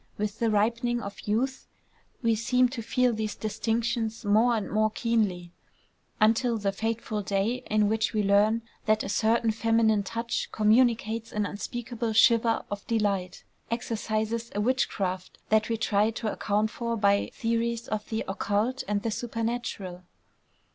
With 0.17 0.39
the 0.39 0.49
ripening 0.49 0.99
of 0.99 1.19
youth 1.27 1.67
we 2.23 2.33
seem 2.33 2.69
to 2.69 2.81
feel 2.81 3.13
these 3.13 3.35
distinctions 3.35 4.25
more 4.25 4.55
and 4.55 4.67
more 4.67 4.89
keenly, 4.89 5.51
until 6.19 6.57
the 6.57 6.71
fateful 6.71 7.21
day 7.21 7.61
in 7.69 7.87
which 7.87 8.11
we 8.11 8.23
learn 8.23 8.63
that 8.87 9.03
a 9.03 9.09
certain 9.09 9.51
feminine 9.51 10.01
touch 10.01 10.49
communicates 10.51 11.31
an 11.31 11.45
unspeakable 11.45 12.13
shiver 12.13 12.65
of 12.71 12.87
delight, 12.87 13.43
exercises 13.69 14.51
a 14.55 14.59
witchcraft 14.59 15.37
that 15.49 15.69
we 15.69 15.77
try 15.77 16.09
to 16.09 16.31
account 16.31 16.71
for 16.71 16.97
by 16.97 17.29
theories 17.35 17.87
of 17.87 18.09
the 18.09 18.25
occult 18.27 18.83
and 18.87 19.03
the 19.03 19.11
supernatural. 19.11 20.01